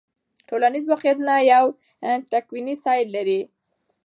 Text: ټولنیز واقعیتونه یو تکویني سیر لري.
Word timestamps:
ټولنیز 0.47 0.85
واقعیتونه 0.91 1.33
یو 1.53 1.65
تکویني 2.31 2.75
سیر 2.83 3.05
لري. 3.15 3.41